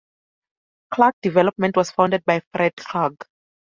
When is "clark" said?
0.91-1.15, 2.75-3.27